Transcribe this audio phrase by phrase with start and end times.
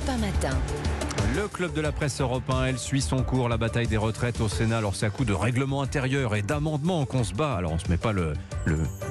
[0.00, 1.09] Europe 1 matin.
[1.36, 4.48] Le club de la presse européen, elle suit son cours, la bataille des retraites au
[4.48, 4.78] Sénat.
[4.78, 7.54] Alors c'est à coup de règlement intérieur et d'amendements qu'on se bat.
[7.54, 8.34] Alors on se met pas le,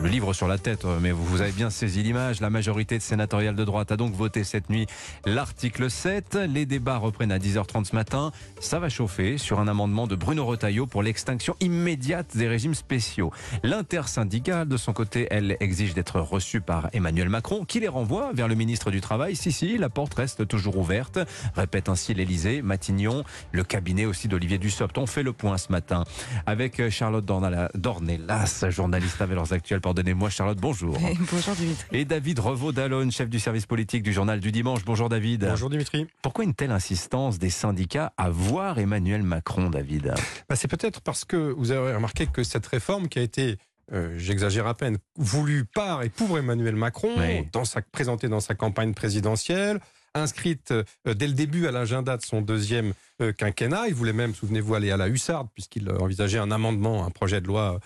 [0.04, 2.42] livre sur la tête, mais vous, avez bien saisi l'image.
[2.42, 4.86] La majorité sénatoriale de droite a donc voté cette nuit
[5.26, 6.36] l'article 7.
[6.36, 8.32] Les débats reprennent à 10h30 ce matin.
[8.60, 13.32] Ça va chauffer sur un amendement de Bruno Retailleau pour l'extinction immédiate des régimes spéciaux.
[13.64, 18.48] L'intersyndicale, de son côté, elle exige d'être reçue par Emmanuel Macron, qui les renvoie vers
[18.48, 19.36] le ministre du Travail.
[19.36, 21.20] Si, si, la porte reste toujours ouverte,
[21.56, 24.98] répète ainsi l'Elysée, Matignon, le cabinet aussi d'Olivier Dussopt.
[24.98, 26.06] On fait le point ce matin
[26.46, 29.82] avec Charlotte Dornala- Dornelas, journaliste à Valeurs Actuelles.
[29.82, 30.98] Pardonnez-moi, Charlotte, bonjour.
[31.32, 31.86] Bonjour Dimitri.
[31.92, 34.86] Et David Revaud-Dallon, chef du service politique du journal du dimanche.
[34.86, 35.46] Bonjour David.
[35.50, 36.08] Bonjour Dimitri.
[36.22, 40.14] Pourquoi une telle insistance des syndicats à voir Emmanuel Macron, David?
[40.48, 43.58] Bah, c'est peut-être parce que vous avez remarqué que cette réforme qui a été,
[43.92, 47.46] euh, j'exagère à peine, voulue par et pour Emmanuel Macron, Oui.
[47.52, 49.82] dans sa, présentée dans sa campagne présidentielle,
[50.16, 53.88] inscrite euh, dès le début à l'agenda de son deuxième euh, quinquennat.
[53.88, 57.42] Il voulait même, souvenez-vous, aller à la hussarde puisqu'il euh, envisageait un amendement, un projet
[57.42, 57.80] de loi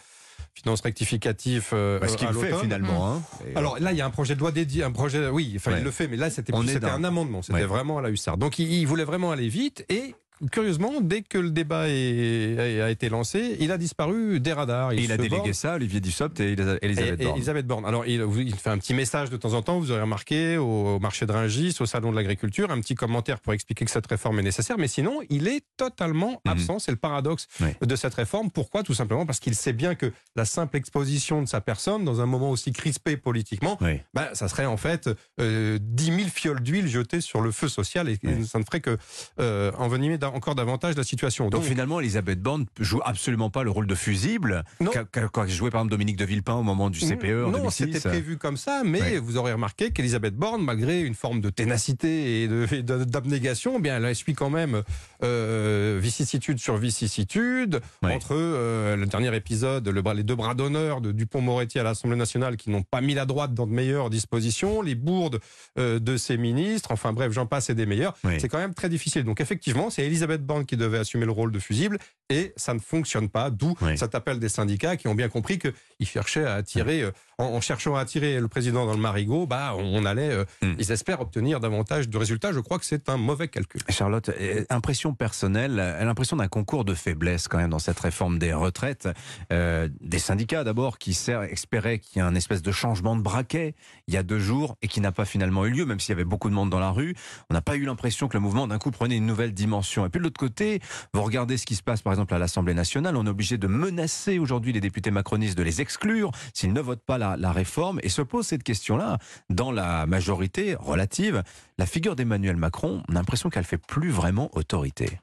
[0.56, 3.12] finance rectificatif euh, Parce qu'il fait finalement.
[3.16, 3.22] hein.
[3.48, 5.72] Et, Alors là, il y a un projet de loi dédié, un projet, oui, enfin
[5.72, 5.80] Ouais.
[5.80, 7.66] il le fait, mais là c'était un amendement, c'était Ouais.
[7.66, 8.40] vraiment à la hussarde.
[8.40, 10.14] Donc il, il voulait vraiment aller vite et
[10.52, 14.92] curieusement, dès que le débat est- a été lancé, il a disparu des radars.
[14.92, 17.38] et il a délégué borne- ça à Olivier Dussopt et Elisa- et- Elisabeth et Borne.
[17.38, 17.86] Elisabeth Borne.
[17.86, 20.96] Alors, il, il fait un petit message de temps en temps, vous aurez remarqué, au,
[20.96, 24.08] au marché de Rungis, au salon de l'agriculture, un petit commentaire pour expliquer que cette
[24.08, 24.78] réforme est nécessaire.
[24.78, 26.52] Mais sinon, il est totalement Mhm.
[26.52, 26.80] absent.
[26.80, 27.48] C'est le paradoxe
[27.82, 28.52] de cette réforme.
[28.52, 28.84] Pourquoi?
[28.84, 32.26] Tout simplement parce qu'il sait bien que la simple exposition de sa personne, dans un
[32.26, 34.00] moment aussi crispé politiquement, Oui.
[34.14, 35.10] bah, ça serait en fait
[35.40, 38.98] euh, 10 000 fioles d'huile jetées sur le feu social et ça ne ferait que
[39.40, 41.50] euh, envenimer encore davantage la situation.
[41.50, 44.92] Donc, finalement, Elisabeth Borne joue absolument pas le rôle de fusible Non.
[44.92, 47.72] qu'a joué par exemple Dominique de Villepin au moment du CPE en non, 2006.
[47.76, 49.18] c'était prévu comme ça, mais Ouais.
[49.20, 52.48] vous aurez remarqué qu'Elisabeth Borne, malgré une forme de ténacité et
[52.84, 54.84] d'abnégation, eh bien, elle essuie quand même
[55.24, 58.14] euh, vicissitude sur vicissitude Ouais.
[58.14, 62.56] entre euh, le dernier épisode, le les deux bras d'honneur de Dupont-Moretti à l'Assemblée nationale
[62.58, 65.40] qui n'ont pas mis la droite dans de meilleures dispositions, les bourdes
[65.80, 68.16] euh, de ses ministres, enfin bref, j'en passe et des meilleurs.
[68.38, 69.24] C'est quand même très difficile.
[69.24, 71.98] Donc effectivement, c'est Elisabeth Borne qui devait assumer le rôle de fusible
[72.30, 73.98] et ça ne fonctionne pas, d'où Oui.
[73.98, 77.62] cet appel des syndicats qui ont bien compris qu'ils cherchaient à attirer, euh, en, en
[77.62, 80.74] cherchant à attirer le président dans le marigot, bah, on allait, euh, Hmm.
[80.78, 82.52] ils espèrent obtenir davantage de résultats.
[82.54, 83.82] Je crois que c'est un mauvais calcul.
[83.90, 84.30] Charlotte,
[84.70, 89.10] impression personnelle, l'impression d'un concours de faiblesse quand même dans cette réforme des retraites.
[89.52, 91.12] Euh, des syndicats d'abord qui
[91.52, 93.74] espéraient qu'il y ait un espèce de changement de braquet
[94.08, 96.14] il y a deux jours et qui n'a pas finalement eu lieu, même s'il y
[96.18, 97.16] avait beaucoup de monde dans la rue.
[97.50, 100.03] On n'a pas eu l'impression que le mouvement d'un coup prenait une nouvelle dimension.
[100.06, 100.80] Et puis de l'autre côté,
[101.14, 103.68] vous regardez ce qui se passe par exemple à l'Assemblée nationale, on est obligé de
[103.68, 108.00] menacer aujourd'hui les députés macronistes de les exclure s'ils ne votent pas la, réforme.
[108.04, 109.18] Et se pose cette question-là
[109.50, 111.44] dans la majorité relative.
[111.78, 115.20] La figure d'Emmanuel Macron, on a l'impression qu'elle fait plus vraiment autorité.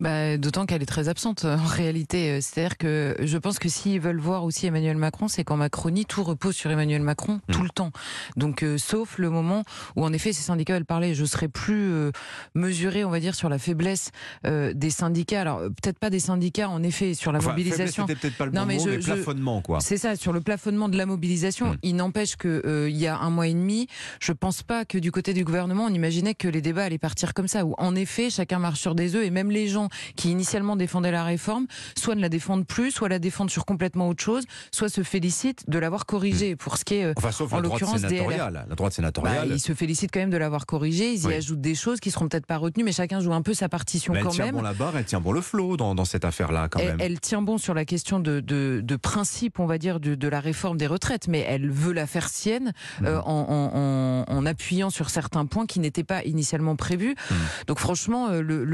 [0.00, 2.30] Bah, D'autant qu'elle est très absente euh, en réalité.
[2.32, 6.04] Euh, C'est-à-dire que je pense que s'ils veulent voir aussi Emmanuel Macron, c'est qu'en Macronie,
[6.06, 7.90] tout repose sur Emmanuel Macron tout le temps.
[8.36, 9.62] Donc, euh, sauf le moment
[9.96, 11.14] où, en effet, ces syndicats veulent parler.
[11.14, 12.10] Je serais plus euh,
[12.54, 14.10] mesuré, on va dire, sur la faiblesse
[14.46, 15.40] euh, des syndicats.
[15.40, 18.06] Alors, peut-être pas des syndicats, en effet, sur la Enfin, mobilisation.
[18.06, 19.80] C'était peut-être pas le Non, bon mais mot, je- mais plafonnement, quoi.
[19.80, 21.72] C'est ça, sur le plafonnement de la mobilisation.
[21.72, 21.76] Hmm.
[21.82, 23.86] Il n'empêche que il y a un mois et demi,
[24.20, 27.34] je pense pas que du côté du gouvernement, on imaginait que les débats allaient partir
[27.34, 27.64] comme ça.
[27.64, 31.10] Où en effet, chacun marche sur des œufs et même les gens qui initialement défendaient
[31.10, 34.88] la réforme, soit ne la défendent plus, soit la défendent sur complètement autre chose, soit
[34.88, 36.54] se félicitent de l'avoir corrigée.
[36.56, 38.66] Pour ce qui est euh, Enfin, sauf en la droite l'occurrence des sénatoriale.
[38.68, 39.48] La droite bah, sénatoriale.
[39.50, 41.12] ils se félicitent quand même de l'avoir corrigée.
[41.12, 41.34] Ils y Oui.
[41.34, 44.12] ajoutent des choses qui seront peut-être pas retenues, mais chacun joue un peu sa partition
[44.12, 44.54] mais elle quand tient même.
[44.56, 46.96] bon la barre, elle tient bon le flot dans, dans cette affaire-là, quand Elle, même.
[47.00, 50.28] elle tient bon sur la question de, de, de principe, on va dire, de, de
[50.28, 53.06] la réforme des retraites, mais elle veut la faire sienne Mhm.
[53.06, 57.14] euh, en, en- en- en appuyant sur certains points qui n'étaient pas initialement prévus.
[57.30, 57.36] Mhm.
[57.68, 58.64] Donc franchement, euh, le-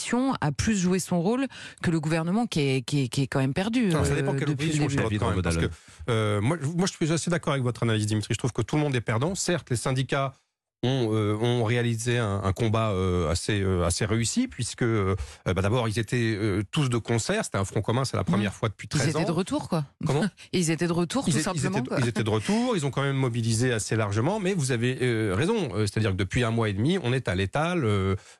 [0.00, 1.46] l'opposition a plus joué son rôle
[1.82, 3.90] que le gouvernement qui est, qui est, qui est quand même perdu.
[3.92, 4.88] Ça euh, dépend quelle opposition.
[4.88, 5.66] Charlotte, David quand même, parce que
[6.08, 8.34] euh, moi, je- moi, je suis assez d'accord avec votre analyse, Dimitri.
[8.34, 9.34] Je trouve que tout le monde est perdant.
[9.34, 10.32] Certes, les syndicats
[10.82, 15.88] ont, euh, ont réalisé un, un combat euh, assez, euh, assez réussi, puisque bah, d'abord,
[15.88, 16.38] ils étaient
[16.70, 17.44] tous de concert.
[17.44, 19.24] C'était un front commun, c'est la première fois depuis Ils 13 étaient ans.
[19.24, 19.84] de retour, quoi.
[20.06, 20.24] Comment?
[20.52, 21.78] Ils étaient de retour, ils, tout étaient- ils simplement.
[21.78, 21.98] étaient, quoi.
[22.00, 24.94] ils étaient de retour, ils ont quand même mobilisé assez largement, mais vous avez
[25.32, 27.86] raison, c'est-à-dire que depuis un mois et demi, on est à l'étal,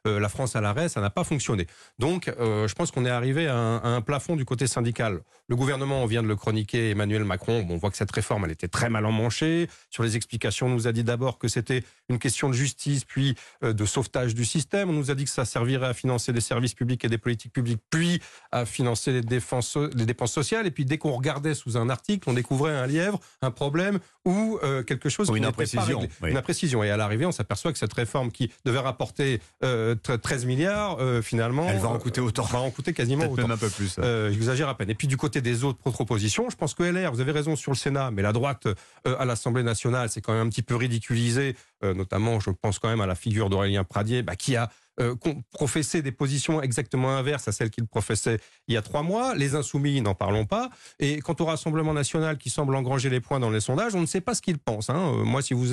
[0.04, 1.66] la France à l'arrêt, ça n'a pas fonctionné.
[1.98, 5.20] Donc, je pense qu'on est arrivé à un, à un plafond du côté syndical.
[5.48, 8.44] Le gouvernement, on vient de le chroniquer, Emmanuel Macron, bon, on voit que cette réforme,
[8.44, 9.68] elle était très mal emmanchée.
[9.90, 13.04] Sur les explications, on nous a dit d'abord que c'était une question questions de justice,
[13.04, 14.88] puis de sauvetage du système.
[14.88, 17.52] On nous a dit que ça servirait à financer des services publics et des politiques
[17.52, 18.22] publiques, puis
[18.52, 20.66] à financer les, défenses, les dépenses sociales.
[20.66, 24.60] Et puis dès qu'on regardait sous un article, on découvrait un lièvre, un problème ou
[24.86, 26.06] quelque chose ou une imprécision.
[26.24, 26.84] Une imprécision.
[26.84, 31.78] Et à l'arrivée, on s'aperçoit que cette réforme qui devait rapporter 13 milliards, finalement, elle
[31.78, 32.44] va en coûter autant.
[32.44, 33.42] Va en coûter quasiment autant.
[33.42, 33.96] Même un peu plus.
[34.30, 34.90] J'exagère à peine.
[34.90, 37.72] Et puis du côté des autres propositions, je pense que LR, vous avez raison sur
[37.72, 38.68] le Sénat, mais la droite
[39.04, 43.00] à l'Assemblée nationale, c'est quand même un petit peu ridiculisé, notamment, je pense quand même
[43.00, 44.70] à la figure d'Aurélien Pradier, bah, qui a
[45.00, 45.14] euh,
[45.52, 48.38] professé des positions exactement inverses à celles qu'il professait
[48.68, 49.34] il y a trois mois.
[49.34, 50.70] Les insoumis, n'en parlons pas.
[50.98, 54.06] Et quant au Rassemblement national qui semble engranger les points dans les sondages, on ne
[54.06, 54.90] sait pas ce qu'il pense.
[54.90, 55.14] Hein.
[55.14, 55.66] Euh, moi, si vous,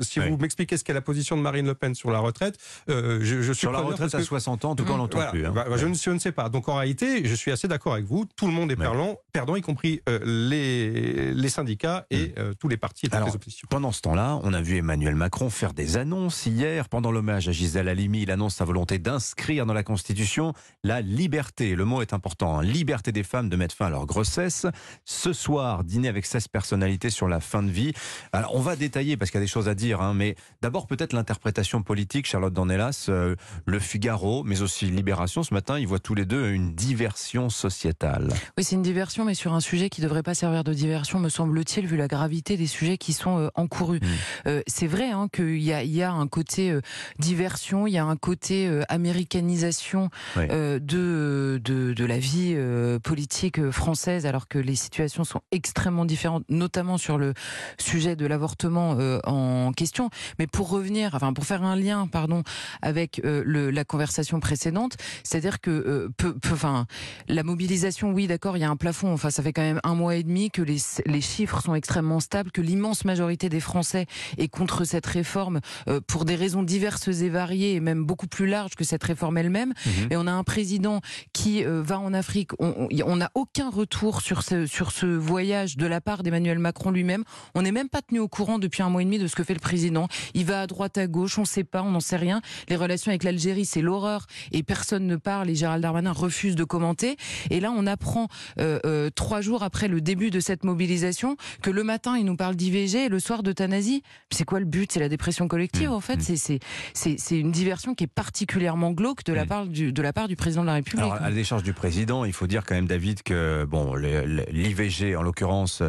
[0.00, 2.58] si vous m'expliquez ce qu'est la position de Marine Le Pen sur la retraite,
[2.88, 5.30] euh, je, je, suis sur la retraite à 60 ans, en tout cas, on n'entend
[5.30, 5.46] plus.
[5.46, 5.52] Hein.
[5.54, 6.48] Bah, bah, je, ne, je, ne, sais pas.
[6.48, 8.24] Donc en réalité, je suis assez d'accord avec vous.
[8.36, 12.54] Tout le monde est perdant, perdant y compris les, les syndicats et mm.
[12.58, 13.68] tous les partis et les oppositions.
[13.70, 17.52] Pendant ce temps-là, on a vu Emmanuel Macron faire des annonces hier pendant l'hommage à
[17.52, 18.22] Gisèle Halimi.
[18.22, 21.76] Il annonce sa volonté d'inscrire dans la Constitution la liberté.
[21.76, 22.58] Le mot est important.
[22.58, 22.62] Hein.
[22.62, 24.66] liberté des femmes de mettre fin à leur grossesse.
[25.04, 27.92] Ce soir, dîner avec 16 personnalités sur la fin de vie.
[28.32, 30.86] Alors, on va détailler parce qu'il y a des choses à dire, hein, mais d'abord
[30.86, 32.26] peut-être l'interprétation politique.
[32.26, 33.36] Charlotte Dornelas, euh,
[33.66, 38.28] Le Figaro, mais aussi Libération, ce matin, ils voient tous les deux une diversion sociétale.
[38.56, 41.18] Oui, c'est une diversion, mais sur un sujet qui ne devrait pas servir de diversion,
[41.18, 44.00] me semble-t-il, vu la gravité des sujets qui sont euh, encourus.
[44.00, 44.06] Mmh.
[44.46, 46.74] Euh, c'est vrai hein, qu'il y a un côté
[47.18, 48.51] diversion, il y a un côté
[48.88, 55.40] américanisation euh, de, de, de la vie euh, politique française, alors que les situations sont
[55.50, 57.34] extrêmement différentes, notamment sur le
[57.78, 60.10] sujet de l'avortement euh, en question.
[60.38, 62.42] Mais pour revenir, enfin pour faire un lien, pardon,
[62.80, 66.86] avec le, la conversation précédente, c'est-à-dire que peu, peu, enfin
[67.28, 69.12] la mobilisation, oui, d'accord, il y a un plafond.
[69.12, 72.20] Enfin, ça fait quand même un mois et demi que les, les chiffres sont extrêmement
[72.20, 74.06] stables, que l'immense majorité des Français
[74.38, 75.60] est contre cette réforme
[76.06, 79.72] pour des raisons diverses et variées, et même beaucoup plus larges que cette réforme elle-même.
[79.86, 80.08] Mhm.
[80.10, 81.00] Et on a un président
[81.32, 82.50] qui euh, va en Afrique.
[82.58, 87.24] On n'a aucun retour sur ce, sur ce voyage de la part d'Emmanuel Macron lui-même.
[87.54, 89.44] On n'est même pas tenu au courant depuis un mois et demi de ce que
[89.44, 90.08] fait le président.
[90.34, 92.40] Il va à droite, à gauche, on ne sait pas, on n'en sait rien.
[92.68, 95.50] Les relations avec l'Algérie, c'est l'horreur et personne ne parle.
[95.50, 97.16] Et Gérald Darmanin refuse de commenter.
[97.50, 98.28] Et là, on apprend
[98.58, 102.36] euh, euh, trois jours après le début de cette mobilisation que le matin, il nous
[102.36, 104.02] parle d'IVG et le soir d'euthanasie.
[104.30, 104.92] C'est quoi le but?
[104.92, 105.92] C'est la dépression collective, mmh.
[105.92, 106.16] en fait.
[106.16, 106.58] Mmh.
[106.94, 110.36] C'est une diversion qui est particulièrement glauque de la, part du, de la part du
[110.36, 111.04] président de la République.
[111.04, 115.14] Alors, à la décharge du président, il faut dire quand même, David, que bon, l'IVG,
[115.16, 115.82] en l'occurrence,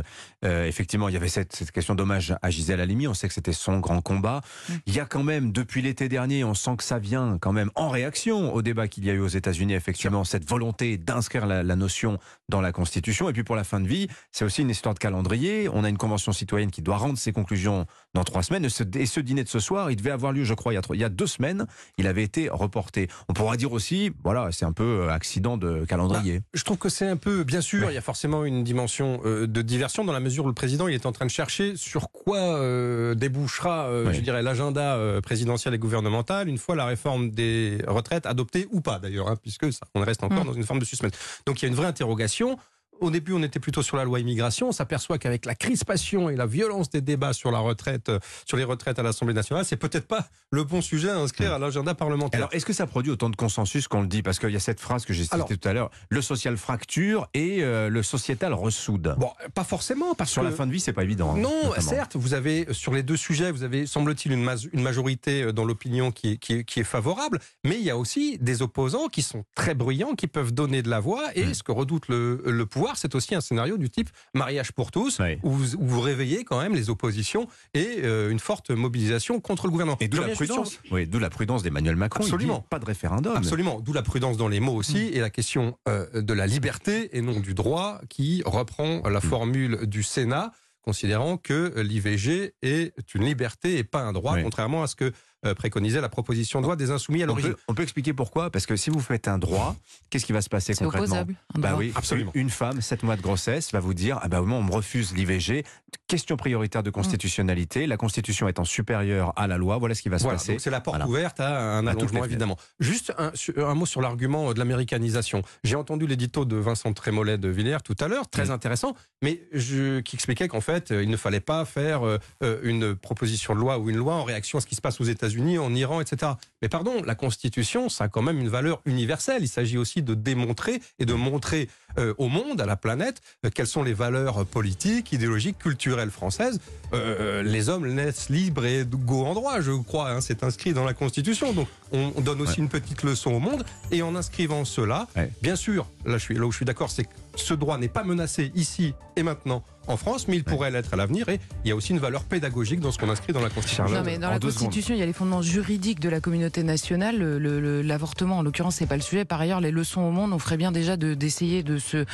[0.43, 3.07] euh, effectivement, il y avait cette, cette question d'hommage à Gisèle Halimi.
[3.07, 4.41] On sait que c'était son grand combat.
[4.67, 4.73] Mm.
[4.87, 7.71] Il y a quand même, depuis l'été dernier, on sent que ça vient quand même
[7.75, 11.63] en réaction au débat qu'il y a eu aux États-Unis, effectivement, cette volonté d'inscrire la,
[11.63, 12.19] la, notion
[12.49, 13.29] dans la Constitution.
[13.29, 15.69] Et puis pour la fin de vie, c'est aussi une histoire de calendrier.
[15.71, 18.65] On a une convention citoyenne qui doit rendre ses conclusions dans trois semaines.
[18.65, 20.75] Et ce, et ce dîner de ce soir, il devait avoir lieu, je crois, il
[20.75, 21.65] y, a, il y a deux semaines.
[21.97, 23.07] Il avait été reporté.
[23.29, 26.39] On pourra dire aussi, voilà, c'est un peu euh, accident de calendrier.
[26.39, 29.21] Bah, je trouve que c'est un peu, bien sûr, il y a forcément une dimension
[29.25, 31.75] euh, de diversion dans la mesure où le président il est en train de chercher
[31.75, 37.79] sur quoi euh, débouchera, je dirais, l'agenda présidentiel et gouvernemental une fois la réforme des
[37.87, 40.47] retraites adoptée ou pas d'ailleurs, hein, puisque ça, on reste encore mm.
[40.47, 41.13] dans une forme de suspense.
[41.45, 42.57] Donc il y a une vraie interrogation.
[43.03, 44.69] Au début, on était plutôt sur la loi immigration.
[44.69, 48.55] On s'aperçoit qu'avec la crispation et la violence des débats sur la retraite, euh, sur
[48.55, 51.95] les retraites à l'Assemblée nationale, c'est peut-être pas le bon sujet à inscrire à l'agenda
[51.95, 52.39] parlementaire.
[52.39, 54.23] Alors, est-ce que ça produit autant de consensus qu'on le dit?
[54.23, 57.27] Parce qu'il y a cette phrase que j'ai citée tout à l'heure le social fracture
[57.33, 59.15] et euh, le sociétal ressoude.
[59.17, 61.35] Bon, pas forcément, parce sur la fin de vie, c'est pas évident.
[61.35, 65.43] Hein, non, certes, vous avez sur les deux sujets, vous avez semble-t-il une, une, majorité
[65.43, 69.09] euh, dans l'opinion qui, qui, qui, est favorable, mais il y a aussi des opposants
[69.09, 71.25] qui sont très bruyants, qui peuvent donner de la voix.
[71.35, 71.53] Et hmm.
[71.53, 75.21] ce que redoute le, le pouvoir, c'est aussi un scénario du type mariage pour tous,
[75.43, 79.97] où, vous, réveillez quand même les oppositions et euh, une forte mobilisation contre le gouvernement.
[79.99, 80.79] Et d'où la prudence.
[80.91, 82.23] Oui, d'où la prudence d'Emmanuel Macron.
[82.23, 82.61] Absolument.
[82.69, 83.35] pas de référendum.
[83.35, 83.79] Absolument.
[83.79, 85.13] D'où la prudence dans les mots aussi mm.
[85.13, 89.21] et la question euh, de la liberté et non du droit qui reprend la mm.
[89.21, 90.51] formule du Sénat
[90.83, 95.13] considérant que l'IVG est une liberté et pas un droit, contrairement à ce que
[95.55, 97.55] préconisait la proposition de loi des insoumis à l'origine.
[97.67, 99.75] On, peut expliquer pourquoi Parce que si vous faites un droit,
[100.09, 102.31] qu'est-ce qui va se passer concrètement opposable, bah oui, absolument.
[102.33, 105.63] Une femme, 7 mois de grossesse, va vous dire ah bah on me refuse l'IVG.
[106.07, 107.87] Question prioritaire de constitutionnalité.
[107.87, 110.57] La Constitution étant supérieure à la loi, voilà ce qui va se passer.
[110.59, 112.57] C'est la porte ouverte à un allongement, évidemment.
[112.79, 115.43] Juste un, un mot sur l'argument de l'américanisation.
[115.63, 119.99] J'ai entendu l'édito de Vincent Trémollet de Villers tout à l'heure, très intéressant, mais je,
[120.01, 122.17] qui expliquait qu'en fait, il ne fallait pas faire euh,
[122.63, 125.05] une proposition de loi ou une loi en réaction à ce qui se passe aux
[125.05, 126.33] États-Unis En Iran, etc.
[126.61, 129.43] Mais pardon, la Constitution, ça a quand même une valeur universelle.
[129.43, 133.49] Il s'agit aussi de démontrer et de montrer euh, au monde, à la planète, euh,
[133.53, 136.59] quelles sont les valeurs politiques, idéologiques, culturelles culturelle française,
[136.93, 140.11] euh, les hommes naissent libres et go en droit, je crois.
[140.11, 141.51] hein, c'est inscrit dans la Constitution.
[141.53, 142.63] Donc, on donne aussi Ouais.
[142.63, 143.63] une petite leçon au monde.
[143.91, 145.29] Et en inscrivant cela, Ouais.
[145.41, 147.87] bien sûr, là, je suis, là où je suis d'accord, c'est que ce droit n'est
[147.89, 151.27] pas menacé ici et maintenant en France, mais il pourrait l'être à l'avenir.
[151.29, 153.89] Et il y a aussi une valeur pédagogique dans ce qu'on inscrit dans la Constitution.
[153.89, 156.63] Non, mais dans en la Constitution, il y a les fondements juridiques de la communauté
[156.63, 157.17] nationale.
[157.17, 159.25] Le- le- L'avortement, en l'occurrence, c'est pas le sujet.
[159.25, 162.05] Par ailleurs, les leçons au monde, on ferait bien déjà de- d'essayer de, se,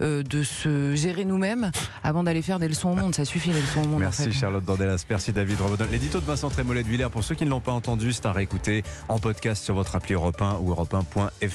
[0.00, 1.70] euh, de se gérer nous-mêmes
[2.02, 3.14] avant d'aller faire des leçons au monde.
[3.14, 4.00] Ça suffit, les leçons au monde.
[4.00, 4.32] Merci en fait.
[4.32, 5.86] Charlotte Dordelas, merci David Revaudin.
[5.90, 8.32] L'édito de Vincent Trémollet de Villers, pour ceux qui ne l'ont pas entendu, c'est à
[8.32, 11.46] réécouter en podcast sur votre appli Europe 1 ou europe 1.fr.